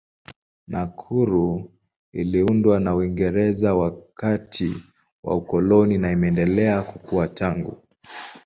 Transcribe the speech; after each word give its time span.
Nakuru 0.67 1.71
iliundwa 2.13 2.79
na 2.79 2.95
Uingereza 2.95 3.75
wakati 3.75 4.83
wa 5.23 5.35
ukoloni 5.35 5.97
na 5.97 6.11
imeendelea 6.11 6.81
kukua 6.81 7.27
tangu. 7.27 7.77